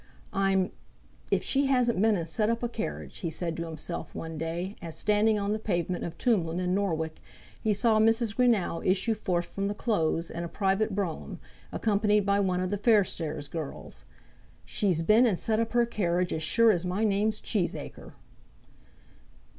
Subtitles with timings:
[0.33, 0.71] "I'm
[1.29, 4.75] if she hasn't been and set up a carriage!" he said to himself one day,
[4.81, 7.17] as standing on the pavement of Tombland, in Norwich,
[7.63, 8.35] he saw Mrs.
[8.35, 11.39] Greenow issue forth from the Close in a private brougham,
[11.71, 14.03] accompanied by one of the Fairstairs girls.
[14.65, 18.13] "She's been and set up her carriage as sure as my name's Cheesacre!"